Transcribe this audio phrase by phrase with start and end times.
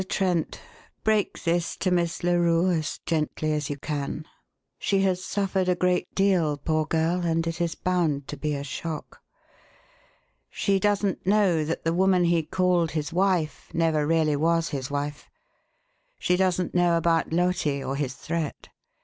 [0.09, 0.59] Trent,
[1.03, 4.25] break this to Miss Larue as gently as you can.
[4.79, 8.63] She has suffered a great deal, poor girl, and it is bound to be a
[8.63, 9.21] shock.
[10.49, 15.29] She doesn't know that the woman he called his wife never really was his wife;
[16.17, 18.69] she doesn't know about Loti or his threat.